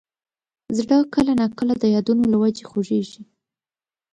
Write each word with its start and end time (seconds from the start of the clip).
زړه 0.77 0.97
کله 1.13 1.31
نا 1.41 1.45
کله 1.57 1.73
د 1.77 1.83
یادونو 1.95 2.23
له 2.33 2.37
وجې 2.41 2.63
خوږېږي. 2.69 3.23